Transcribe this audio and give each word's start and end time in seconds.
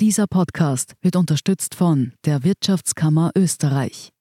Dieser 0.00 0.26
Podcast 0.26 0.94
wird 1.02 1.14
unterstützt 1.14 1.74
von 1.74 2.14
der 2.24 2.42
Wirtschaftskammer 2.42 3.32
Österreich. 3.36 4.14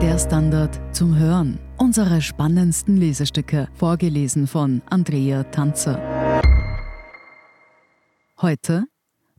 Der 0.00 0.18
Standard 0.18 0.80
zum 0.96 1.18
Hören. 1.18 1.58
Unsere 1.76 2.22
spannendsten 2.22 2.96
Lesestücke, 2.96 3.68
vorgelesen 3.74 4.46
von 4.46 4.80
Andrea 4.88 5.42
Tanzer. 5.42 6.00
Heute 8.40 8.86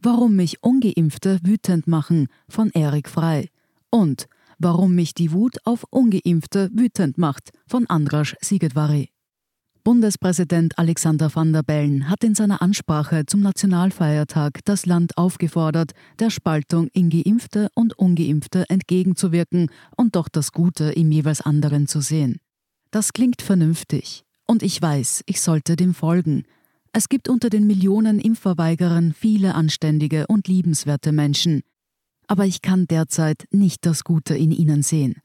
Warum 0.01 0.35
mich 0.35 0.63
ungeimpfte 0.63 1.39
wütend 1.43 1.87
machen 1.87 2.27
von 2.47 2.69
Erik 2.71 3.09
Frei 3.09 3.49
und 3.89 4.27
Warum 4.59 4.95
mich 4.95 5.13
die 5.13 5.31
Wut 5.33 5.57
auf 5.65 5.85
ungeimpfte 5.91 6.71
wütend 6.73 7.19
macht 7.19 7.51
von 7.67 7.85
Andras 7.87 8.35
Sigedvari. 8.41 9.11
Bundespräsident 9.83 10.79
Alexander 10.79 11.33
van 11.33 11.53
der 11.53 11.61
Bellen 11.61 12.09
hat 12.09 12.23
in 12.23 12.33
seiner 12.33 12.61
Ansprache 12.61 13.25
zum 13.27 13.41
Nationalfeiertag 13.41 14.59
das 14.65 14.87
Land 14.87 15.15
aufgefordert, 15.15 15.91
der 16.19 16.31
Spaltung 16.31 16.87
in 16.91 17.09
Geimpfte 17.09 17.69
und 17.75 17.97
Ungeimpfte 17.97 18.65
entgegenzuwirken 18.67 19.69
und 19.95 20.15
doch 20.15 20.27
das 20.27 20.51
Gute 20.51 20.85
im 20.91 21.11
jeweils 21.11 21.41
anderen 21.41 21.87
zu 21.87 22.01
sehen. 22.01 22.39
Das 22.89 23.13
klingt 23.13 23.43
vernünftig. 23.43 24.23
Und 24.47 24.63
ich 24.63 24.81
weiß, 24.81 25.23
ich 25.27 25.39
sollte 25.39 25.75
dem 25.75 25.93
folgen, 25.93 26.43
es 26.97 27.09
gibt 27.09 27.29
unter 27.29 27.51
den 27.51 27.67
Millionen 27.67 28.17
Impfverweigerern 28.17 29.13
viele 29.13 29.53
anständige 29.53 30.25
und 30.25 30.47
liebenswerte 30.47 31.11
Menschen. 31.11 31.61
Aber 32.25 32.47
ich 32.47 32.63
kann 32.63 32.87
derzeit 32.87 33.45
nicht 33.51 33.85
das 33.85 34.03
Gute 34.03 34.35
in 34.35 34.49
ihnen 34.49 34.81
sehen. 34.81 35.21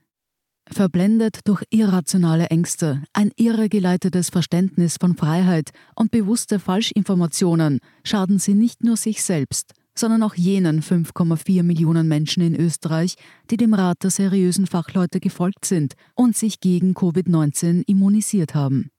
Verblendet 0.70 1.40
durch 1.44 1.64
irrationale 1.70 2.48
Ängste, 2.48 3.02
ein 3.14 3.30
irregeleitetes 3.36 4.28
Verständnis 4.28 4.98
von 5.00 5.16
Freiheit 5.16 5.70
und 5.96 6.10
bewusste 6.10 6.58
Falschinformationen 6.58 7.78
schaden 8.04 8.38
sie 8.38 8.52
nicht 8.52 8.84
nur 8.84 8.98
sich 8.98 9.22
selbst, 9.22 9.72
sondern 9.96 10.22
auch 10.24 10.34
jenen 10.34 10.82
5,4 10.82 11.62
Millionen 11.62 12.06
Menschen 12.06 12.42
in 12.42 12.54
Österreich, 12.54 13.14
die 13.50 13.56
dem 13.56 13.72
Rat 13.72 14.02
der 14.02 14.10
seriösen 14.10 14.66
Fachleute 14.66 15.20
gefolgt 15.20 15.64
sind 15.64 15.94
und 16.14 16.36
sich 16.36 16.60
gegen 16.60 16.92
Covid-19 16.92 17.84
immunisiert 17.86 18.54
haben. 18.54 18.90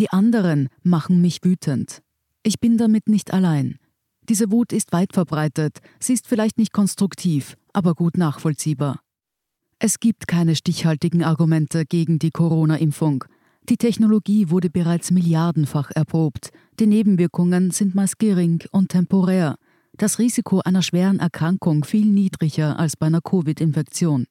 Die 0.00 0.10
anderen 0.10 0.68
machen 0.82 1.20
mich 1.20 1.44
wütend. 1.44 2.02
Ich 2.42 2.60
bin 2.60 2.78
damit 2.78 3.08
nicht 3.08 3.32
allein. 3.32 3.78
Diese 4.28 4.50
Wut 4.50 4.72
ist 4.72 4.92
weit 4.92 5.12
verbreitet, 5.12 5.78
sie 5.98 6.12
ist 6.12 6.26
vielleicht 6.26 6.58
nicht 6.58 6.72
konstruktiv, 6.72 7.56
aber 7.72 7.94
gut 7.94 8.16
nachvollziehbar. 8.16 9.00
Es 9.78 10.00
gibt 10.00 10.26
keine 10.26 10.56
stichhaltigen 10.56 11.22
Argumente 11.22 11.86
gegen 11.86 12.18
die 12.18 12.30
Corona-Impfung. 12.30 13.24
Die 13.68 13.76
Technologie 13.76 14.50
wurde 14.50 14.70
bereits 14.70 15.10
milliardenfach 15.10 15.90
erprobt. 15.94 16.50
Die 16.80 16.86
Nebenwirkungen 16.86 17.70
sind 17.70 17.94
meist 17.94 18.18
gering 18.18 18.64
und 18.72 18.88
temporär. 18.88 19.56
Das 19.96 20.18
Risiko 20.18 20.60
einer 20.60 20.82
schweren 20.82 21.20
Erkrankung 21.20 21.84
viel 21.84 22.06
niedriger 22.06 22.78
als 22.78 22.96
bei 22.96 23.06
einer 23.06 23.20
Covid-Infektion. 23.20 24.26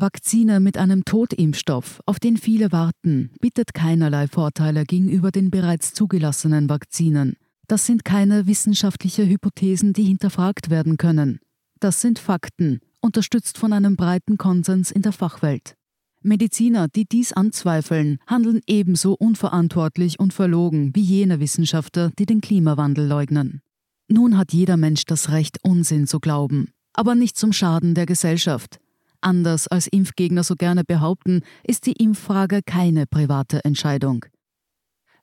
Vakzine 0.00 0.60
mit 0.60 0.78
einem 0.78 1.04
Totimpfstoff, 1.04 2.00
auf 2.06 2.20
den 2.20 2.36
viele 2.36 2.70
warten, 2.70 3.32
bietet 3.40 3.74
keinerlei 3.74 4.28
Vorteile 4.28 4.84
gegenüber 4.84 5.32
den 5.32 5.50
bereits 5.50 5.92
zugelassenen 5.92 6.68
Vakzinen. 6.68 7.34
Das 7.66 7.84
sind 7.84 8.04
keine 8.04 8.46
wissenschaftliche 8.46 9.26
Hypothesen, 9.26 9.94
die 9.94 10.04
hinterfragt 10.04 10.70
werden 10.70 10.98
können. 10.98 11.40
Das 11.80 12.00
sind 12.00 12.20
Fakten, 12.20 12.78
unterstützt 13.00 13.58
von 13.58 13.72
einem 13.72 13.96
breiten 13.96 14.38
Konsens 14.38 14.92
in 14.92 15.02
der 15.02 15.10
Fachwelt. 15.10 15.74
Mediziner, 16.22 16.86
die 16.86 17.04
dies 17.04 17.32
anzweifeln, 17.32 18.18
handeln 18.28 18.60
ebenso 18.68 19.14
unverantwortlich 19.14 20.20
und 20.20 20.32
verlogen 20.32 20.92
wie 20.94 21.02
jene 21.02 21.40
Wissenschaftler, 21.40 22.12
die 22.20 22.26
den 22.26 22.40
Klimawandel 22.40 23.04
leugnen. 23.04 23.62
Nun 24.06 24.38
hat 24.38 24.52
jeder 24.52 24.76
Mensch 24.76 25.06
das 25.06 25.30
Recht, 25.30 25.58
Unsinn 25.64 26.06
zu 26.06 26.20
glauben, 26.20 26.68
aber 26.92 27.16
nicht 27.16 27.36
zum 27.36 27.52
Schaden 27.52 27.96
der 27.96 28.06
Gesellschaft. 28.06 28.78
Anders 29.20 29.66
als 29.66 29.86
Impfgegner 29.88 30.44
so 30.44 30.54
gerne 30.54 30.84
behaupten, 30.84 31.42
ist 31.64 31.86
die 31.86 31.92
Impffrage 31.92 32.60
keine 32.64 33.06
private 33.06 33.64
Entscheidung. 33.64 34.24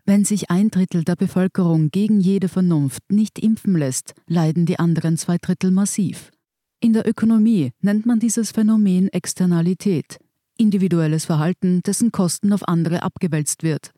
Wenn 0.05 0.23
sich 0.23 0.51
ein 0.51 0.69
Drittel 0.69 1.03
der 1.03 1.15
Bevölkerung 1.15 1.89
gegen 1.89 2.19
jede 2.19 2.47
Vernunft 2.47 3.01
nicht 3.09 3.39
impfen 3.39 3.75
lässt, 3.75 4.13
leiden 4.27 4.65
die 4.65 4.77
anderen 4.77 5.17
zwei 5.17 5.37
Drittel 5.37 5.71
massiv. 5.71 6.31
In 6.79 6.93
der 6.93 7.07
Ökonomie 7.07 7.71
nennt 7.81 8.05
man 8.05 8.19
dieses 8.19 8.51
Phänomen 8.51 9.07
Externalität, 9.09 10.19
individuelles 10.57 11.25
Verhalten, 11.25 11.81
dessen 11.83 12.11
Kosten 12.11 12.53
auf 12.53 12.67
andere 12.67 13.01
abgewälzt 13.01 13.63
wird. 13.63 13.91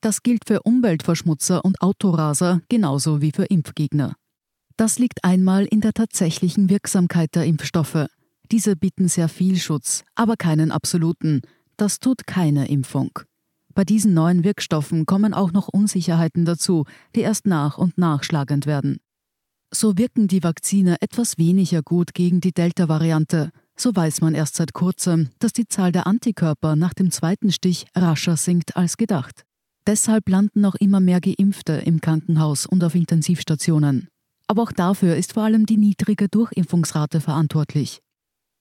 Das 0.00 0.22
gilt 0.22 0.46
für 0.46 0.62
Umweltverschmutzer 0.62 1.64
und 1.64 1.80
Autoraser 1.80 2.60
genauso 2.68 3.20
wie 3.20 3.32
für 3.32 3.46
Impfgegner. 3.46 4.14
Das 4.76 5.00
liegt 5.00 5.24
einmal 5.24 5.64
in 5.64 5.80
der 5.80 5.92
tatsächlichen 5.92 6.70
Wirksamkeit 6.70 7.34
der 7.34 7.46
Impfstoffe, 7.46 8.06
diese 8.50 8.76
bieten 8.76 9.08
sehr 9.08 9.28
viel 9.28 9.56
Schutz, 9.56 10.04
aber 10.14 10.36
keinen 10.36 10.70
absoluten. 10.70 11.42
Das 11.76 12.00
tut 12.00 12.26
keine 12.26 12.68
Impfung. 12.68 13.18
Bei 13.74 13.84
diesen 13.84 14.14
neuen 14.14 14.42
Wirkstoffen 14.42 15.06
kommen 15.06 15.34
auch 15.34 15.52
noch 15.52 15.68
Unsicherheiten 15.68 16.44
dazu, 16.44 16.84
die 17.14 17.20
erst 17.20 17.46
nach 17.46 17.78
und 17.78 17.96
nach 17.96 18.24
schlagend 18.24 18.66
werden. 18.66 18.98
So 19.70 19.98
wirken 19.98 20.28
die 20.28 20.42
Vakzine 20.42 20.96
etwas 21.00 21.38
weniger 21.38 21.82
gut 21.82 22.14
gegen 22.14 22.40
die 22.40 22.52
Delta-Variante. 22.52 23.50
So 23.76 23.94
weiß 23.94 24.22
man 24.22 24.34
erst 24.34 24.56
seit 24.56 24.72
kurzem, 24.72 25.28
dass 25.38 25.52
die 25.52 25.68
Zahl 25.68 25.92
der 25.92 26.06
Antikörper 26.06 26.74
nach 26.74 26.94
dem 26.94 27.10
zweiten 27.10 27.52
Stich 27.52 27.86
rascher 27.94 28.36
sinkt 28.36 28.76
als 28.76 28.96
gedacht. 28.96 29.44
Deshalb 29.86 30.28
landen 30.28 30.64
auch 30.64 30.74
immer 30.74 31.00
mehr 31.00 31.20
Geimpfte 31.20 31.74
im 31.74 32.00
Krankenhaus 32.00 32.66
und 32.66 32.82
auf 32.82 32.94
Intensivstationen. 32.94 34.08
Aber 34.48 34.62
auch 34.62 34.72
dafür 34.72 35.16
ist 35.16 35.34
vor 35.34 35.44
allem 35.44 35.66
die 35.66 35.76
niedrige 35.76 36.28
Durchimpfungsrate 36.28 37.20
verantwortlich. 37.20 38.00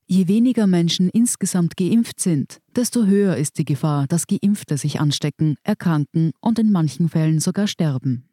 Je 0.10 0.30
weniger 0.30 0.68
Menschen 0.68 1.10
insgesamt 1.10 1.76
geimpft 1.76 2.22
sind, 2.22 2.60
desto 2.74 3.06
höher 3.06 3.36
ist 3.36 3.58
die 3.58 3.66
Gefahr, 3.66 4.08
dass 4.08 4.26
Geimpfte 4.26 4.78
sich 4.78 5.02
anstecken, 5.02 5.58
erkranken 5.64 6.32
und 6.40 6.60
in 6.60 6.72
manchen 6.72 7.10
Fällen 7.10 7.42
sogar 7.42 7.68
sterben. 7.68 8.30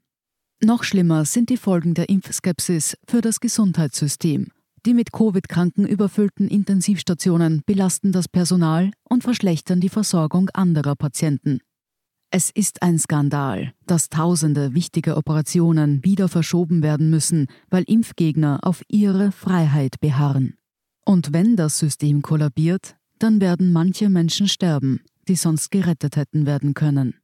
Noch 0.62 0.84
schlimmer 0.84 1.24
sind 1.24 1.50
die 1.50 1.56
Folgen 1.56 1.94
der 1.94 2.08
Impfskepsis 2.08 2.96
für 3.08 3.20
das 3.20 3.40
Gesundheitssystem. 3.40 4.52
Die 4.86 4.94
mit 4.94 5.12
Covid-Kranken 5.12 5.84
überfüllten 5.84 6.46
Intensivstationen 6.46 7.62
belasten 7.66 8.12
das 8.12 8.28
Personal 8.28 8.92
und 9.02 9.24
verschlechtern 9.24 9.80
die 9.80 9.88
Versorgung 9.88 10.50
anderer 10.50 10.94
Patienten. 10.94 11.58
Es 12.30 12.50
ist 12.50 12.82
ein 12.82 13.00
Skandal, 13.00 13.72
dass 13.86 14.10
tausende 14.10 14.74
wichtige 14.74 15.16
Operationen 15.16 16.04
wieder 16.04 16.28
verschoben 16.28 16.84
werden 16.84 17.10
müssen, 17.10 17.48
weil 17.68 17.82
Impfgegner 17.84 18.60
auf 18.62 18.82
ihre 18.88 19.32
Freiheit 19.32 19.98
beharren. 20.00 20.54
Und 21.04 21.32
wenn 21.32 21.56
das 21.56 21.78
System 21.78 22.22
kollabiert, 22.22 22.96
dann 23.18 23.40
werden 23.40 23.72
manche 23.72 24.08
Menschen 24.08 24.48
sterben, 24.48 25.00
die 25.28 25.36
sonst 25.36 25.70
gerettet 25.70 26.16
hätten 26.16 26.46
werden 26.46 26.74
können. 26.74 27.14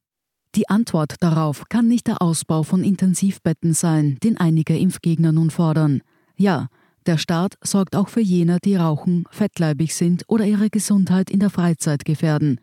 Die 0.54 0.68
Antwort 0.68 1.14
darauf 1.20 1.68
kann 1.68 1.86
nicht 1.86 2.08
der 2.08 2.20
Ausbau 2.20 2.62
von 2.64 2.82
Intensivbetten 2.82 3.72
sein, 3.72 4.19
den 4.22 4.36
einige 4.36 4.76
Impfgegner 4.76 5.32
nun 5.32 5.50
fordern. 5.50 6.02
Ja, 6.36 6.69
der 7.06 7.19
Staat 7.19 7.56
sorgt 7.62 7.96
auch 7.96 8.08
für 8.08 8.20
jene, 8.20 8.58
die 8.64 8.76
rauchen, 8.76 9.24
fettleibig 9.30 9.94
sind 9.94 10.24
oder 10.26 10.44
ihre 10.44 10.69
Gesundheit 10.69 11.30
in 11.30 11.40
der 11.40 11.50
Freizeit 11.50 12.04
gefährden. 12.04 12.60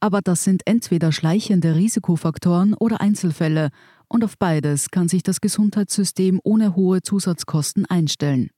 Aber 0.00 0.20
das 0.20 0.44
sind 0.44 0.62
entweder 0.66 1.12
schleichende 1.12 1.74
Risikofaktoren 1.74 2.74
oder 2.74 3.00
Einzelfälle, 3.00 3.70
und 4.08 4.24
auf 4.24 4.38
beides 4.38 4.90
kann 4.90 5.08
sich 5.08 5.22
das 5.22 5.40
Gesundheitssystem 5.40 6.40
ohne 6.42 6.74
hohe 6.76 7.02
Zusatzkosten 7.02 7.84
einstellen. 7.86 8.50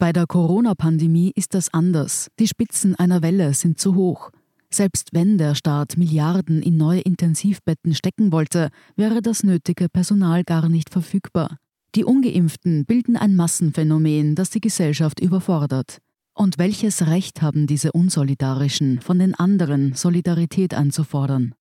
Bei 0.00 0.12
der 0.12 0.28
Corona-Pandemie 0.28 1.32
ist 1.34 1.54
das 1.54 1.74
anders. 1.74 2.28
Die 2.38 2.46
Spitzen 2.46 2.94
einer 2.94 3.20
Welle 3.20 3.52
sind 3.52 3.80
zu 3.80 3.96
hoch. 3.96 4.30
Selbst 4.70 5.08
wenn 5.12 5.38
der 5.38 5.56
Staat 5.56 5.96
Milliarden 5.96 6.62
in 6.62 6.76
neue 6.76 7.00
Intensivbetten 7.00 7.96
stecken 7.96 8.30
wollte, 8.30 8.68
wäre 8.94 9.22
das 9.22 9.42
nötige 9.42 9.88
Personal 9.88 10.44
gar 10.44 10.68
nicht 10.68 10.90
verfügbar. 10.90 11.56
Die 11.96 12.04
ungeimpften 12.04 12.84
bilden 12.84 13.16
ein 13.16 13.34
Massenphänomen, 13.34 14.36
das 14.36 14.50
die 14.50 14.60
Gesellschaft 14.60 15.18
überfordert. 15.18 15.98
Und 16.32 16.58
welches 16.58 17.08
Recht 17.08 17.42
haben 17.42 17.66
diese 17.66 17.90
Unsolidarischen, 17.90 19.00
von 19.00 19.18
den 19.18 19.34
anderen 19.34 19.94
Solidarität 19.94 20.74
einzufordern? 20.74 21.56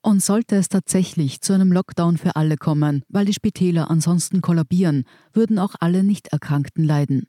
Und 0.00 0.22
sollte 0.22 0.56
es 0.56 0.70
tatsächlich 0.70 1.42
zu 1.42 1.52
einem 1.52 1.70
Lockdown 1.70 2.16
für 2.16 2.36
alle 2.36 2.56
kommen, 2.56 3.02
weil 3.10 3.26
die 3.26 3.34
Spitäler 3.34 3.90
ansonsten 3.90 4.40
kollabieren, 4.40 5.04
würden 5.34 5.58
auch 5.58 5.74
alle 5.78 6.02
Nichterkrankten 6.02 6.84
leiden. 6.84 7.26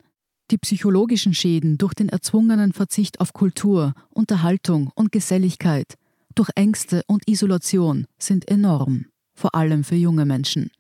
Die 0.51 0.57
psychologischen 0.57 1.33
Schäden 1.33 1.77
durch 1.77 1.93
den 1.93 2.09
erzwungenen 2.09 2.73
Verzicht 2.73 3.19
auf 3.21 3.33
Kultur, 3.33 3.93
Unterhaltung 4.09 4.91
und 4.95 5.11
Geselligkeit, 5.11 5.95
durch 6.35 6.49
Ängste 6.55 7.03
und 7.07 7.27
Isolation 7.27 8.05
sind 8.17 8.47
enorm, 8.47 9.05
vor 9.35 9.55
allem 9.55 9.83
für 9.83 9.95
junge 9.95 10.25
Menschen. 10.25 10.71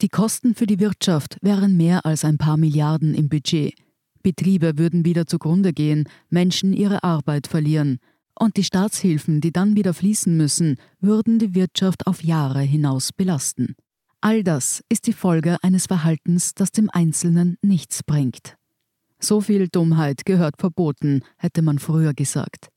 Die 0.00 0.08
Kosten 0.08 0.54
für 0.54 0.66
die 0.66 0.78
Wirtschaft 0.78 1.38
wären 1.40 1.76
mehr 1.76 2.04
als 2.04 2.24
ein 2.24 2.38
paar 2.38 2.56
Milliarden 2.56 3.14
im 3.14 3.28
Budget. 3.28 3.74
Betriebe 4.22 4.78
würden 4.78 5.04
wieder 5.04 5.26
zugrunde 5.26 5.72
gehen, 5.72 6.08
Menschen 6.30 6.72
ihre 6.72 7.02
Arbeit 7.02 7.46
verlieren. 7.46 7.98
Und 8.38 8.56
die 8.56 8.64
Staatshilfen, 8.64 9.40
die 9.40 9.52
dann 9.52 9.74
wieder 9.74 9.94
fließen 9.94 10.36
müssen, 10.36 10.76
würden 11.00 11.38
die 11.38 11.54
Wirtschaft 11.54 12.06
auf 12.06 12.22
Jahre 12.22 12.60
hinaus 12.60 13.12
belasten. 13.12 13.74
All 14.20 14.44
das 14.44 14.84
ist 14.88 15.06
die 15.06 15.12
Folge 15.12 15.56
eines 15.62 15.86
Verhaltens, 15.86 16.54
das 16.54 16.72
dem 16.72 16.90
Einzelnen 16.90 17.56
nichts 17.62 18.02
bringt. 18.02 18.57
So 19.20 19.40
viel 19.40 19.68
Dummheit 19.68 20.24
gehört 20.24 20.54
verboten, 20.58 21.22
hätte 21.36 21.62
man 21.62 21.78
früher 21.78 22.14
gesagt. 22.14 22.68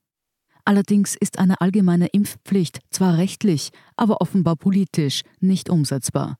Allerdings 0.64 1.16
ist 1.16 1.38
eine 1.38 1.60
allgemeine 1.60 2.06
Impfpflicht 2.08 2.80
zwar 2.90 3.16
rechtlich, 3.16 3.70
aber 3.96 4.20
offenbar 4.20 4.56
politisch 4.56 5.22
nicht 5.40 5.70
umsetzbar. 5.70 6.36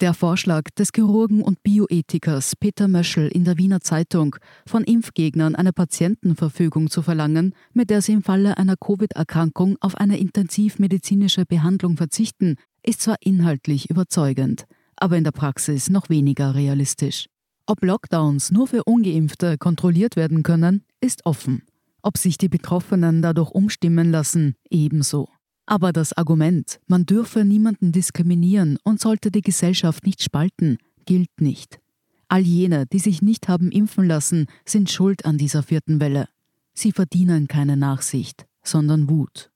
Der 0.00 0.12
Vorschlag 0.12 0.64
des 0.78 0.90
Chirurgen 0.94 1.42
und 1.42 1.62
Bioethikers 1.62 2.54
Peter 2.56 2.86
Möschel 2.86 3.28
in 3.28 3.44
der 3.44 3.56
Wiener 3.56 3.80
Zeitung, 3.80 4.36
von 4.66 4.84
Impfgegnern 4.84 5.54
eine 5.54 5.72
Patientenverfügung 5.72 6.90
zu 6.90 7.00
verlangen, 7.00 7.54
mit 7.72 7.88
der 7.88 8.02
sie 8.02 8.12
im 8.12 8.22
Falle 8.22 8.58
einer 8.58 8.76
Covid-Erkrankung 8.76 9.78
auf 9.80 9.94
eine 9.94 10.18
intensivmedizinische 10.18 11.46
Behandlung 11.46 11.96
verzichten, 11.96 12.56
ist 12.82 13.00
zwar 13.00 13.16
inhaltlich 13.20 13.88
überzeugend, 13.88 14.66
aber 14.96 15.16
in 15.16 15.24
der 15.24 15.32
Praxis 15.32 15.88
noch 15.88 16.10
weniger 16.10 16.54
realistisch. 16.54 17.26
Ob 17.66 17.82
Lockdowns 17.82 18.52
nur 18.52 18.68
für 18.68 18.84
ungeimpfte 18.84 19.58
kontrolliert 19.58 20.16
werden 20.16 20.42
können, 20.42 20.84
ist 21.00 21.26
offen. 21.26 21.62
Ob 22.02 22.16
sich 22.16 22.38
die 22.38 22.48
Betroffenen 22.48 23.22
dadurch 23.22 23.50
umstimmen 23.50 24.10
lassen, 24.10 24.54
ebenso. 24.70 25.28
Aber 25.66 25.92
das 25.92 26.12
Argument, 26.12 26.78
man 26.86 27.06
dürfe 27.06 27.44
niemanden 27.44 27.90
diskriminieren 27.90 28.78
und 28.84 29.00
sollte 29.00 29.32
die 29.32 29.40
Gesellschaft 29.40 30.06
nicht 30.06 30.22
spalten, 30.22 30.78
gilt 31.06 31.40
nicht. 31.40 31.80
All 32.28 32.42
jene, 32.42 32.86
die 32.86 33.00
sich 33.00 33.20
nicht 33.20 33.48
haben 33.48 33.72
impfen 33.72 34.06
lassen, 34.06 34.46
sind 34.64 34.90
schuld 34.90 35.24
an 35.24 35.38
dieser 35.38 35.64
vierten 35.64 36.00
Welle. 36.00 36.28
Sie 36.72 36.92
verdienen 36.92 37.48
keine 37.48 37.76
Nachsicht, 37.76 38.46
sondern 38.62 39.08
Wut. 39.10 39.50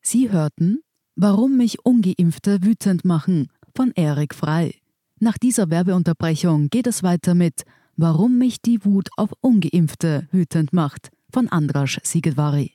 Sie 0.00 0.30
hörten 0.30 0.80
Warum 1.14 1.58
mich 1.58 1.84
ungeimpfte 1.84 2.62
wütend 2.62 3.04
machen 3.04 3.48
von 3.76 3.92
Erik 3.94 4.34
Frei. 4.34 4.81
Nach 5.24 5.38
dieser 5.38 5.70
Werbeunterbrechung 5.70 6.68
geht 6.68 6.88
es 6.88 7.04
weiter 7.04 7.36
mit 7.36 7.62
Warum 7.96 8.38
mich 8.38 8.60
die 8.60 8.84
Wut 8.84 9.08
auf 9.16 9.30
ungeimpfte 9.40 10.26
wütend 10.32 10.72
macht 10.72 11.10
von 11.32 11.46
Andras 11.46 12.00
Sigedvari. 12.02 12.72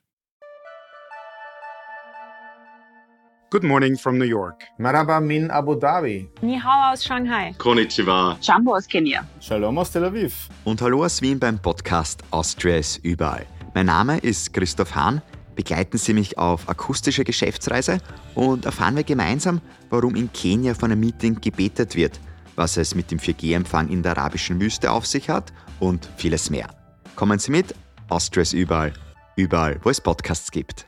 Good 3.50 3.64
morning 3.64 3.98
from 3.98 4.18
New 4.18 4.24
York. 4.24 4.64
Maraba 4.78 5.20
min 5.20 5.52
Abu 5.52 5.76
Dhabi. 5.76 6.30
Ni 6.42 6.58
hao 6.58 6.94
aus 6.94 7.04
Shanghai. 7.04 7.54
Konnichiwa. 7.58 8.38
Jumbo 8.42 8.78
aus 8.78 8.88
Kenia. 8.88 9.28
Shalom 9.42 9.78
aus 9.78 9.92
Tel 9.92 10.06
Aviv. 10.06 10.48
Und 10.64 10.82
hallo 10.82 11.04
aus 11.04 11.22
Wien 11.22 11.38
beim 11.40 11.60
Podcast 11.60 12.24
Austria 12.32 12.78
ist 12.78 13.04
überall. 13.04 13.46
Mein 13.74 13.88
Name 13.88 14.20
ist 14.20 14.54
Christoph 14.54 14.96
Hahn. 14.96 15.22
Begleiten 15.58 15.98
Sie 15.98 16.14
mich 16.14 16.38
auf 16.38 16.70
akustische 16.70 17.26
Geschäftsreise 17.26 17.98
und 18.36 18.64
erfahren 18.64 18.96
wir 18.96 19.04
gemeinsam, 19.04 19.60
warum 19.90 20.16
in 20.16 20.32
Kenia 20.32 20.76
von 20.76 20.92
einem 20.92 21.02
Meeting 21.02 21.42
gebetet 21.42 21.96
wird, 21.96 22.22
was 22.58 22.76
es 22.76 22.96
mit 22.96 23.12
dem 23.12 23.20
4G-Empfang 23.20 23.90
in 23.90 24.04
der 24.04 24.18
arabischen 24.18 24.60
Wüste 24.60 24.92
auf 24.92 25.06
sich 25.06 25.30
hat 25.30 25.54
und 25.80 26.10
vieles 26.18 26.50
mehr. 26.50 26.70
Kommen 27.16 27.40
Sie 27.40 27.52
mit, 27.52 27.74
Austria 28.10 28.42
ist 28.42 28.54
überall. 28.54 28.94
Überall, 29.36 29.80
wo 29.84 29.90
es 29.90 30.02
Podcasts 30.02 30.52
gibt. 30.52 30.86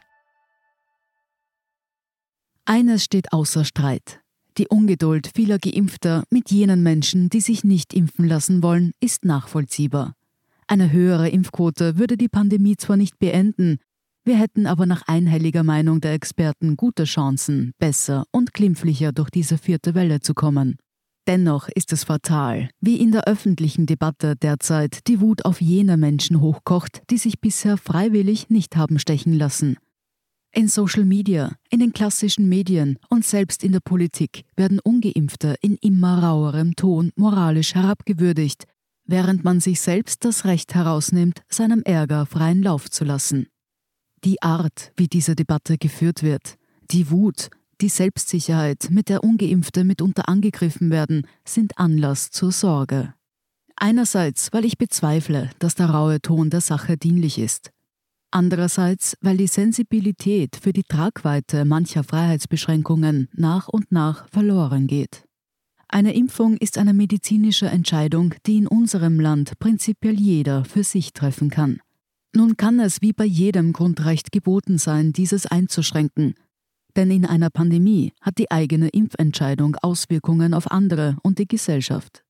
Eines 2.65 3.03
steht 3.03 3.31
außer 3.31 3.63
Streit. 3.63 4.21
Die 4.57 4.67
Ungeduld 4.67 5.31
vieler 5.33 5.59
Geimpfter 5.59 6.23
mit 6.29 6.51
jenen 6.51 6.83
Menschen, 6.83 7.29
die 7.29 7.41
sich 7.41 7.63
nicht 7.63 7.93
impfen 7.93 8.27
lassen 8.27 8.61
wollen, 8.61 8.91
ist 8.99 9.23
nachvollziehbar. 9.23 10.15
Eine 10.67 10.91
höhere 10.91 11.29
Impfquote 11.29 11.97
würde 11.97 12.17
die 12.17 12.27
Pandemie 12.27 12.75
zwar 12.75 12.97
nicht 12.97 13.17
beenden, 13.19 13.79
wir 14.25 14.37
hätten 14.37 14.67
aber 14.67 14.85
nach 14.85 15.03
einhelliger 15.07 15.63
Meinung 15.63 16.01
der 16.01 16.13
Experten 16.13 16.77
gute 16.77 17.05
Chancen, 17.05 17.73
besser 17.79 18.25
und 18.31 18.53
glimpflicher 18.53 19.11
durch 19.11 19.29
diese 19.31 19.57
vierte 19.57 19.95
Welle 19.95 20.19
zu 20.19 20.33
kommen. 20.33 20.77
Dennoch 21.29 21.69
ist 21.75 21.93
es 21.93 22.05
fatal, 22.05 22.71
wie 22.81 22.99
in 22.99 23.11
der 23.11 23.27
öffentlichen 23.27 23.85
Debatte 23.85 24.35
derzeit 24.35 25.07
die 25.07 25.21
Wut 25.21 25.45
auf 25.45 25.61
jene 25.61 25.95
Menschen 25.95 26.41
hochkocht, 26.41 27.03
die 27.11 27.19
sich 27.19 27.39
bisher 27.39 27.77
freiwillig 27.77 28.49
nicht 28.49 28.75
haben 28.75 28.97
stechen 28.97 29.33
lassen. 29.33 29.77
In 30.51 30.67
Social 30.67 31.05
Media, 31.05 31.55
in 31.69 31.81
den 31.81 31.93
klassischen 31.93 32.49
Medien 32.49 32.97
und 33.09 33.23
selbst 33.23 33.63
in 33.63 33.73
der 33.73 33.79
Politik 33.79 34.43
werden 34.55 34.79
ungeimpfte 34.79 35.55
in 35.61 35.75
immer 35.75 36.23
rauerem 36.23 36.75
Ton 36.75 37.11
moralisch 37.15 37.75
herabgewürdigt, 37.75 38.63
während 39.05 39.43
man 39.43 39.59
sich 39.59 39.81
selbst 39.81 40.25
das 40.25 40.45
Recht 40.45 40.73
herausnimmt, 40.73 41.43
seinem 41.47 41.83
Ärger 41.83 42.25
freien 42.25 42.63
Lauf 42.63 42.89
zu 42.89 43.05
lassen. 43.05 43.45
Die 44.23 44.41
Art, 44.41 44.93
wie 44.97 45.07
diese 45.07 45.35
Debatte 45.35 45.77
geführt 45.77 46.23
wird, 46.23 46.55
die 46.89 47.11
Wut, 47.11 47.51
die 47.81 47.89
Selbstsicherheit, 47.89 48.89
mit 48.89 49.09
der 49.09 49.23
ungeimpfte 49.23 49.83
mitunter 49.83 50.27
angegriffen 50.27 50.89
werden, 50.91 51.25
sind 51.45 51.77
Anlass 51.77 52.31
zur 52.31 52.51
Sorge. 52.51 53.13
Einerseits, 53.75 54.51
weil 54.51 54.65
ich 54.65 54.77
bezweifle, 54.77 55.49
dass 55.59 55.75
der 55.75 55.89
raue 55.89 56.21
Ton 56.21 56.49
der 56.49 56.61
Sache 56.61 56.97
dienlich 56.97 57.39
ist. 57.39 57.71
Andererseits, 58.31 59.17
weil 59.21 59.37
die 59.37 59.47
Sensibilität 59.47 60.57
für 60.61 60.73
die 60.73 60.83
Tragweite 60.83 61.65
mancher 61.65 62.03
Freiheitsbeschränkungen 62.03 63.29
nach 63.33 63.67
und 63.67 63.91
nach 63.91 64.27
verloren 64.29 64.87
geht. 64.87 65.23
Eine 65.87 66.13
Impfung 66.13 66.57
ist 66.57 66.77
eine 66.77 66.93
medizinische 66.93 67.65
Entscheidung, 67.65 68.35
die 68.45 68.57
in 68.57 68.67
unserem 68.67 69.19
Land 69.19 69.57
prinzipiell 69.57 70.19
jeder 70.19 70.63
für 70.63 70.83
sich 70.83 71.13
treffen 71.13 71.49
kann. 71.49 71.79
Nun 72.35 72.57
kann 72.57 72.79
es 72.79 73.01
wie 73.01 73.13
bei 73.13 73.25
jedem 73.25 73.73
Grundrecht 73.73 74.31
geboten 74.31 74.77
sein, 74.77 75.13
dieses 75.13 75.47
einzuschränken. 75.47 76.35
Denn 76.95 77.11
in 77.11 77.25
einer 77.25 77.49
Pandemie 77.49 78.13
hat 78.21 78.37
die 78.37 78.51
eigene 78.51 78.89
Impfentscheidung 78.89 79.75
Auswirkungen 79.81 80.53
auf 80.53 80.71
andere 80.71 81.17
und 81.23 81.39
die 81.39 81.47
Gesellschaft. 81.47 82.23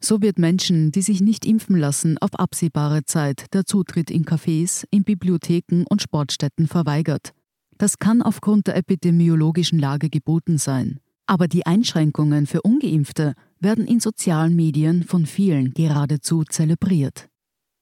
So 0.00 0.20
wird 0.20 0.38
Menschen, 0.38 0.92
die 0.92 1.00
sich 1.00 1.22
nicht 1.22 1.46
impfen 1.46 1.76
lassen, 1.76 2.18
auf 2.18 2.34
absehbare 2.34 3.04
Zeit 3.04 3.46
der 3.54 3.64
Zutritt 3.64 4.10
in 4.10 4.24
Cafés, 4.24 4.84
in 4.90 5.02
Bibliotheken 5.02 5.84
und 5.88 6.02
Sportstätten 6.02 6.66
verweigert. 6.66 7.32
Das 7.78 7.98
kann 7.98 8.20
aufgrund 8.20 8.66
der 8.66 8.76
epidemiologischen 8.76 9.78
Lage 9.78 10.10
geboten 10.10 10.58
sein. 10.58 11.00
Aber 11.26 11.48
die 11.48 11.64
Einschränkungen 11.64 12.46
für 12.46 12.60
ungeimpfte 12.60 13.32
werden 13.60 13.86
in 13.86 13.98
sozialen 13.98 14.54
Medien 14.54 15.04
von 15.04 15.24
vielen 15.24 15.72
geradezu 15.72 16.44
zelebriert. 16.44 17.30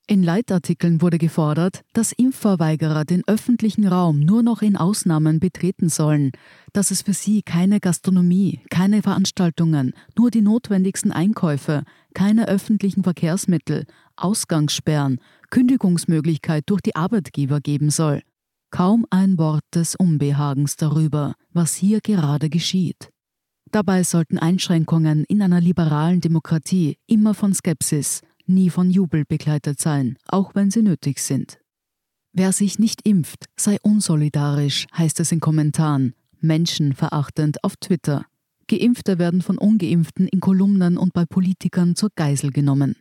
In 0.09 0.25
Leitartikeln 0.25 1.01
wurde 1.01 1.17
gefordert, 1.17 1.83
dass 1.93 2.11
Impfverweigerer 2.11 3.05
den 3.05 3.23
öffentlichen 3.29 3.87
Raum 3.87 4.19
nur 4.19 4.43
noch 4.43 4.61
in 4.61 4.77
Ausnahmen 4.77 5.39
betreten 5.39 5.89
sollen, 5.89 6.33
dass 6.73 6.91
es 6.91 7.03
für 7.03 7.13
sie 7.13 7.43
keine 7.43 7.79
Gastronomie, 7.79 8.61
keine 8.69 9.03
Veranstaltungen, 9.03 9.95
nur 10.19 10.31
die 10.33 10.43
notwendigsten 10.43 11.13
Einkäufe, 11.13 11.85
keine 12.15 12.49
öffentlichen 12.49 13.05
Verkehrsmittel, 13.05 13.87
Ausgangssperren, 14.17 15.21
Kündigungsmöglichkeit 15.51 16.65
durch 16.67 16.81
die 16.81 16.97
Arbeitgeber 16.97 17.61
geben 17.61 17.91
soll. 17.91 18.23
Kaum 18.71 19.07
ein 19.11 19.39
Wort 19.39 19.65
des 19.73 19.95
Unbehagens 19.95 20.77
darüber, 20.77 21.35
was 21.53 21.75
hier 21.75 22.01
gerade 22.01 22.51
geschieht. 22.51 23.11
Dabei 23.71 24.03
sollten 24.03 24.39
Einschränkungen 24.39 25.25
in 25.25 25.41
einer 25.41 25.61
liberalen 25.61 26.21
Demokratie 26.21 26.99
immer 27.07 27.33
von 27.33 27.55
Skepsis, 27.55 28.21
nie 28.47 28.71
von 28.71 28.91
Jubel 28.91 29.25
begleitet 29.25 29.81
sein, 29.81 30.17
auch 30.27 30.55
wenn 30.55 30.71
sie 30.71 30.83
nötig 30.83 31.19
sind. 31.19 31.59
Wer 32.33 32.53
sich 32.53 32.79
nicht 32.79 33.07
impft, 33.07 33.47
sei 33.57 33.77
unsolidarisch, 33.83 34.87
heißt 34.97 35.21
es 35.21 35.33
in 35.33 35.41
Kommentaren, 35.41 36.15
menschenverachtend 36.41 37.63
auf 37.63 37.77
Twitter. 37.77 38.25
Geimpfte 38.69 39.19
werden 39.19 39.43
von 39.43 39.59
ungeimpften 39.59 40.29
in 40.29 40.41
Kolumnen 40.41 40.97
und 40.97 41.13
bei 41.13 41.27
Politikern 41.27 41.95
zur 41.95 42.11
Geisel 42.15 42.51
genommen. 42.51 42.97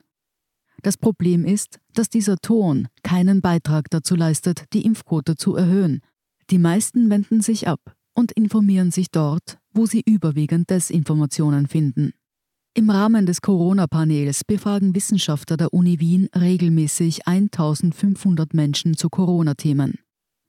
Das 0.82 0.98
Problem 0.98 1.46
ist, 1.46 1.80
dass 1.94 2.10
dieser 2.10 2.38
Ton 2.38 2.88
keinen 3.04 3.42
Beitrag 3.42 3.90
dazu 3.90 4.16
leistet, 4.16 4.66
die 4.74 4.86
Impfquote 4.86 5.36
zu 5.36 5.56
erhöhen. 5.56 6.02
Die 6.50 6.58
meisten 6.58 7.10
wenden 7.10 7.42
sich 7.42 7.68
ab 7.68 7.96
und 8.14 8.32
informieren 8.32 8.92
sich 8.92 9.12
dort, 9.12 9.60
wo 9.74 9.86
sie 9.86 10.02
überwiegend 10.06 10.70
Desinformationen 10.70 11.68
finden. 11.68 12.14
Im 12.74 12.90
Rahmen 12.90 13.26
des 13.26 13.42
Corona-Panels 13.42 14.46
befragen 14.46 14.96
Wissenschaftler 14.96 15.58
der 15.58 15.74
Uni 15.74 16.00
Wien 16.00 16.30
regelmäßig 16.34 17.28
1500 17.28 18.54
Menschen 18.54 18.96
zu 18.96 19.10
Corona-Themen. 19.10 19.96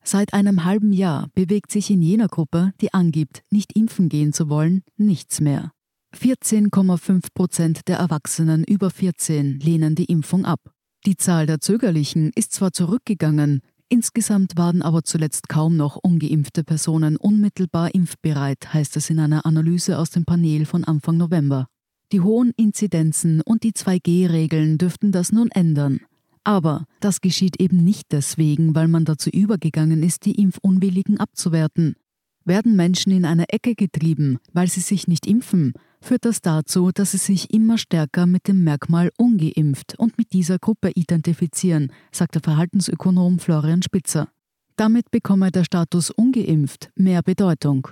Seit 0.05 0.33
einem 0.33 0.65
halben 0.65 0.93
Jahr 0.93 1.31
bewegt 1.35 1.73
sich 1.73 1.91
in 1.91 2.01
jener 2.01 2.29
Gruppe, 2.29 2.75
die 2.81 2.95
angibt, 2.95 3.43
nicht 3.51 3.77
impfen 3.77 4.09
gehen 4.09 4.33
zu 4.33 4.49
wollen, 4.49 4.85
nichts 4.97 5.41
mehr. 5.41 5.73
14,5 6.17 7.27
Prozent 7.35 7.89
der 7.89 7.97
Erwachsenen 7.97 8.63
über 8.63 8.91
14 8.91 9.59
lehnen 9.59 9.97
die 9.97 10.05
Impfung 10.05 10.45
ab. 10.45 10.61
Die 11.05 11.17
Zahl 11.17 11.47
der 11.47 11.59
Zögerlichen 11.59 12.31
ist 12.37 12.53
zwar 12.53 12.73
zurückgegangen, 12.73 13.63
insgesamt 13.89 14.57
waren 14.57 14.83
aber 14.83 15.03
zuletzt 15.03 15.49
kaum 15.49 15.77
noch 15.77 15.97
ungeimpfte 15.97 16.63
Personen 16.63 17.17
unmittelbar 17.17 17.93
impfbereit, 17.93 18.73
heißt 18.73 18.97
es 18.97 19.11
in 19.11 19.19
einer 19.19 19.45
Analyse 19.45 19.99
aus 19.99 20.11
dem 20.11 20.25
Panel 20.25 20.67
von 20.67 20.85
Anfang 20.85 21.17
November. 21.17 21.67
Die 22.13 22.21
hohen 22.21 22.53
Inzidenzen 22.59 23.41
und 23.41 23.63
die 23.63 23.73
2G-Regeln 23.73 24.77
dürften 24.77 25.13
das 25.13 25.33
nun 25.33 25.51
ändern. 25.51 26.01
Aber 26.45 26.85
das 27.01 27.23
geschieht 27.23 27.59
eben 27.59 27.83
nicht 27.83 28.13
deswegen, 28.13 28.75
weil 28.75 28.87
man 28.87 29.07
dazu 29.07 29.31
übergegangen 29.31 30.03
ist, 30.03 30.27
die 30.27 30.35
Impfunwilligen 30.35 31.19
abzuwerten. 31.19 31.97
Werden 32.45 32.77
Menschen 32.77 33.13
in 33.13 33.25
eine 33.25 33.49
Ecke 33.49 33.75
getrieben, 33.75 34.39
weil 34.53 34.69
sie 34.69 34.81
sich 34.81 35.09
nicht 35.09 35.27
impfen, 35.27 35.73
führt 36.03 36.27
das 36.27 36.43
dazu, 36.43 36.91
dass 36.93 37.13
sie 37.13 37.19
sich 37.19 37.55
immer 37.55 37.79
stärker 37.79 38.27
mit 38.27 38.47
dem 38.47 38.63
Merkmal 38.63 39.11
ungeimpft 39.17 39.99
und 39.99 40.19
mit 40.19 40.35
dieser 40.35 40.59
Gruppe 40.59 40.91
identifizieren, 40.95 41.93
sagt 42.11 42.35
der 42.35 42.43
Verhaltensökonom 42.43 43.39
Florian 43.39 43.83
Spitzer. 43.83 44.29
Damit 44.77 45.11
bekomme 45.11 45.51
der 45.51 45.65
Status 45.65 46.11
ungeimpft 46.11 46.91
mehr 46.95 47.23
Bedeutung. 47.23 47.89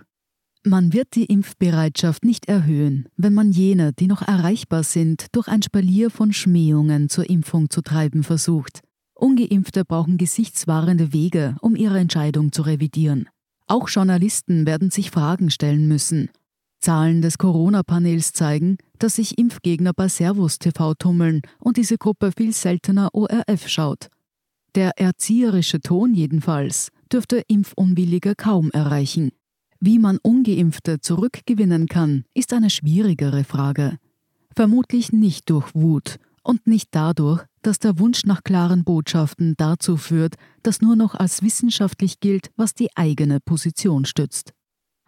Man 0.63 0.93
wird 0.93 1.15
die 1.15 1.25
Impfbereitschaft 1.25 2.23
nicht 2.23 2.47
erhöhen, 2.47 3.09
wenn 3.17 3.33
man 3.33 3.51
jene, 3.51 3.95
die 3.95 4.07
noch 4.07 4.21
erreichbar 4.21 4.83
sind, 4.83 5.29
durch 5.33 5.49
ein 5.49 5.63
Spalier 5.63 6.11
von 6.11 6.35
Schmähungen 6.35 7.09
zur 7.09 7.31
Impfung 7.31 7.71
zu 7.71 7.81
treiben 7.81 8.23
versucht. 8.23 8.83
Ungeimpfte 9.15 9.87
brauchen 9.87 10.19
gesichtswahrende 10.19 11.15
Wege, 11.15 11.57
um 11.63 11.77
ihre 11.77 11.99
Entscheidung 11.99 12.53
zu 12.53 12.61
revidieren. 12.61 13.31
Auch 13.69 13.89
Journalisten 13.89 14.67
werden 14.67 14.91
sich 14.91 15.11
Fragen 15.11 15.51
stellen 15.51 15.89
müssen. 15.89 16.29
Zahlen 16.79 17.23
des 17.23 17.39
Corona-Panels 17.39 18.35
zeigen, 18.35 18.77
dass 18.99 19.17
sich 19.17 19.39
Impfgegner 19.39 19.95
bei 19.95 20.09
Servus 20.09 20.59
TV 20.59 20.93
tummeln 20.95 21.41
und 21.59 21.79
diese 21.79 21.97
Gruppe 21.97 22.33
viel 22.37 22.53
seltener 22.53 23.09
ORF 23.15 23.67
schaut. 23.67 24.09
Der 24.75 24.99
erzieherische 24.99 25.81
Ton 25.81 26.13
jedenfalls 26.13 26.91
dürfte 27.11 27.43
Impfunwillige 27.49 28.35
kaum 28.35 28.71
erreichen. 28.73 29.31
Wie 29.83 29.99
man 29.99 30.19
ungeimpfte 30.23 31.01
zurückgewinnen 31.01 31.87
kann, 31.87 32.25
ist 32.35 32.53
eine 32.53 32.69
schwierigere 32.69 33.45
Frage. 33.45 33.97
Vermutlich 34.55 35.11
nicht 35.11 35.49
durch 35.49 35.75
Wut 35.75 36.17
und 36.43 36.67
nicht 36.67 36.89
dadurch, 36.91 37.43
dass 37.63 37.79
der 37.79 37.99
Wunsch 37.99 38.25
nach 38.25 38.45
klaren 38.45 38.85
Botschaften 38.85 39.55
dazu 39.57 39.97
führt, 39.97 40.35
dass 40.63 40.83
nur 40.83 40.97
noch 40.97 41.15
als 41.15 41.43
wissenschaftlich 41.43 42.21
gilt, 42.21 42.51
was 42.57 42.75
die 42.75 42.95
eigene 42.95 43.41
Position 43.41 44.05
stützt. 44.05 44.53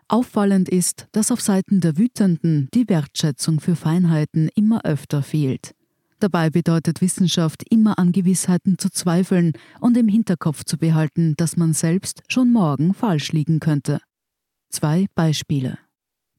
Auffallend 0.08 0.70
ist, 0.70 1.06
dass 1.12 1.30
auf 1.30 1.42
Seiten 1.42 1.80
der 1.80 1.98
Wütenden 1.98 2.68
die 2.72 2.88
Wertschätzung 2.88 3.60
für 3.60 3.76
Feinheiten 3.76 4.48
immer 4.54 4.86
öfter 4.86 5.22
fehlt. 5.22 5.74
Dabei 6.18 6.48
bedeutet 6.48 7.02
Wissenschaft 7.02 7.62
immer 7.68 7.98
an 7.98 8.12
Gewissheiten 8.12 8.78
zu 8.78 8.88
zweifeln 8.88 9.52
und 9.80 9.98
im 9.98 10.08
Hinterkopf 10.08 10.64
zu 10.64 10.78
behalten, 10.78 11.34
dass 11.36 11.58
man 11.58 11.74
selbst 11.74 12.22
schon 12.28 12.52
morgen 12.52 12.94
falsch 12.94 13.32
liegen 13.32 13.60
könnte. 13.60 14.00
Zwei 14.72 15.06
Beispiele. 15.14 15.78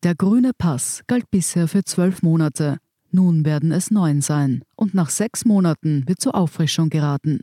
Der 0.02 0.16
grüne 0.16 0.54
Pass 0.58 1.04
galt 1.06 1.30
bisher 1.30 1.68
für 1.68 1.84
zwölf 1.84 2.24
Monate, 2.24 2.80
nun 3.12 3.46
werden 3.46 3.72
es 3.72 3.92
neun 3.92 4.22
sein 4.22 4.64
und 4.76 4.96
nach 4.96 5.12
sechs 5.12 5.46
Monaten 5.46 6.04
wird 6.08 6.20
zur 6.20 6.34
Auffrischung 6.34 6.90
geraten. 6.90 7.42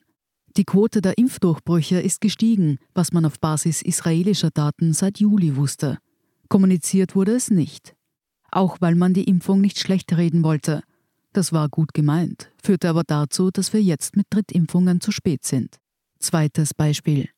Die 0.57 0.65
Quote 0.65 1.01
der 1.01 1.17
Impfdurchbrüche 1.17 2.01
ist 2.01 2.21
gestiegen, 2.21 2.79
was 2.93 3.13
man 3.13 3.25
auf 3.25 3.39
Basis 3.39 3.83
israelischer 3.83 4.51
Daten 4.51 4.93
seit 4.93 5.21
Juli 5.21 5.55
wusste. 5.55 5.99
Kommuniziert 6.49 7.15
wurde 7.15 7.37
es 7.37 7.53
nicht. 7.53 7.95
Auch 8.51 8.79
weil 8.81 8.97
man 8.97 9.15
die 9.15 9.25
Impfung 9.25 9.61
nicht 9.61 9.79
schlecht 9.79 10.17
reden 10.17 10.43
wollte. 10.43 10.83
Das 11.33 11.53
war 11.53 11.69
gut 11.69 11.95
gemeint, 11.95 12.51
führte 12.61 12.89
aber 12.89 13.05
dazu, 13.05 13.53
dass 13.53 13.73
wir 13.73 13.81
jetzt 13.81 14.17
mit 14.17 14.27
Drittimpfungen 14.31 15.01
zu 15.01 15.13
spät 15.13 15.45
sind. 15.45 15.77
Zweites 16.19 16.75
Beispiel. 16.75 17.29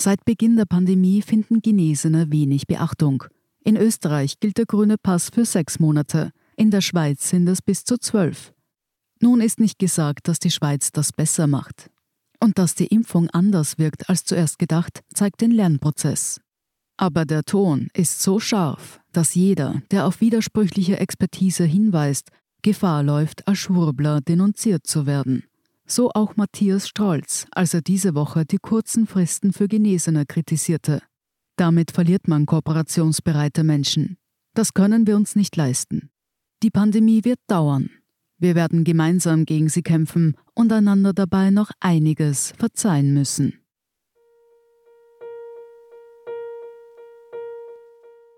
Seit 0.00 0.24
Beginn 0.24 0.56
der 0.56 0.64
Pandemie 0.64 1.22
finden 1.22 1.60
Genesene 1.60 2.30
wenig 2.30 2.68
Beachtung. 2.68 3.24
In 3.64 3.76
Österreich 3.76 4.38
gilt 4.38 4.56
der 4.56 4.64
grüne 4.64 4.96
Pass 4.96 5.28
für 5.28 5.44
sechs 5.44 5.80
Monate, 5.80 6.30
in 6.56 6.70
der 6.70 6.82
Schweiz 6.82 7.28
sind 7.28 7.48
es 7.48 7.60
bis 7.60 7.84
zu 7.84 7.98
zwölf. 7.98 8.52
Nun 9.20 9.40
ist 9.40 9.58
nicht 9.58 9.78
gesagt, 9.78 10.28
dass 10.28 10.38
die 10.38 10.52
Schweiz 10.52 10.92
das 10.92 11.12
besser 11.12 11.48
macht. 11.48 11.90
Und 12.40 12.58
dass 12.58 12.76
die 12.76 12.86
Impfung 12.86 13.28
anders 13.30 13.78
wirkt 13.78 14.08
als 14.08 14.24
zuerst 14.24 14.60
gedacht, 14.60 15.00
zeigt 15.12 15.40
den 15.40 15.50
Lernprozess. 15.50 16.40
Aber 16.96 17.24
der 17.24 17.42
Ton 17.42 17.88
ist 17.92 18.20
so 18.22 18.38
scharf, 18.38 19.00
dass 19.12 19.34
jeder, 19.34 19.82
der 19.90 20.06
auf 20.06 20.20
widersprüchliche 20.20 21.00
Expertise 21.00 21.64
hinweist, 21.64 22.30
Gefahr 22.62 23.02
läuft, 23.02 23.48
als 23.48 23.58
Schwurbler 23.58 24.20
denunziert 24.20 24.86
zu 24.86 25.06
werden. 25.06 25.42
So 25.90 26.10
auch 26.14 26.36
Matthias 26.36 26.86
Strolz, 26.86 27.46
als 27.50 27.72
er 27.72 27.80
diese 27.80 28.14
Woche 28.14 28.44
die 28.44 28.58
kurzen 28.58 29.06
Fristen 29.06 29.52
für 29.52 29.68
Genesene 29.68 30.26
kritisierte. 30.26 31.02
Damit 31.56 31.90
verliert 31.90 32.28
man 32.28 32.44
kooperationsbereite 32.44 33.64
Menschen. 33.64 34.18
Das 34.54 34.74
können 34.74 35.06
wir 35.06 35.16
uns 35.16 35.34
nicht 35.34 35.56
leisten. 35.56 36.10
Die 36.62 36.70
Pandemie 36.70 37.24
wird 37.24 37.40
dauern. 37.46 37.90
Wir 38.38 38.54
werden 38.54 38.84
gemeinsam 38.84 39.46
gegen 39.46 39.68
sie 39.68 39.82
kämpfen 39.82 40.36
und 40.54 40.72
einander 40.72 41.12
dabei 41.12 41.50
noch 41.50 41.70
einiges 41.80 42.52
verzeihen 42.58 43.14
müssen. 43.14 43.60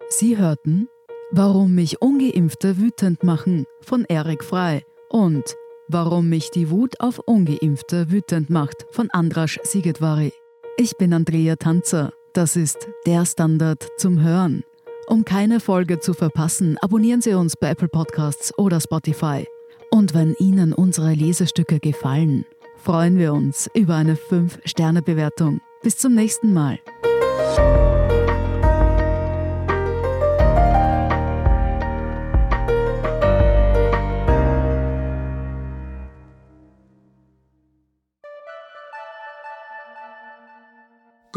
Sie 0.09 0.39
hörten 0.39 0.89
Warum 1.33 1.77
mich 1.77 2.03
ungeimpfte 2.03 2.77
wütend 2.77 3.23
machen 3.23 3.65
von 3.83 4.05
Erik 4.05 4.43
Frei 4.43 4.83
und 5.11 5.45
Warum 5.93 6.29
mich 6.29 6.53
die 6.53 6.71
Wut 6.71 7.01
auf 7.01 7.19
Ungeimpfte 7.19 8.13
wütend 8.13 8.49
macht 8.49 8.87
von 8.93 9.11
Andras 9.11 9.59
Sigetvari. 9.65 10.33
Ich 10.77 10.97
bin 10.99 11.13
Andrea 11.13 11.57
Tanzer. 11.57 12.13
Das 12.33 12.55
ist 12.55 12.87
der 13.07 13.27
Standard 13.27 13.89
zum 13.99 14.23
Hören. 14.23 14.63
Um 15.09 15.25
keine 15.25 15.59
Folge 15.59 15.99
zu 15.99 16.15
verpassen, 16.15 16.79
abonnieren 16.81 17.23
Sie 17.23 17.35
uns 17.35 17.57
bei 17.57 17.71
Apple 17.71 17.89
Podcasts 17.89 18.57
oder 18.57 18.81
Spotify. 18.81 19.49
Und 19.91 20.15
wenn 20.15 20.37
Ihnen 20.39 20.73
unsere 20.73 21.13
Lesestücke 21.13 21.81
gefallen, 21.81 22.47
freuen 22.77 23.19
wir 23.19 23.33
uns 23.33 23.69
über 23.75 23.97
eine 23.97 24.15
5-Sterne-Bewertung. 24.15 25.61
Bis 25.83 25.97
zum 25.97 26.15
nächsten 26.15 26.53
Mal. 26.53 26.79